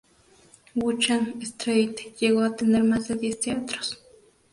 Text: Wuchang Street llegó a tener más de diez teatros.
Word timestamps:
Wuchang 0.73 1.43
Street 1.43 2.15
llegó 2.19 2.41
a 2.43 2.55
tener 2.55 2.83
más 2.83 3.07
de 3.07 3.15
diez 3.17 3.39
teatros. 3.39 4.01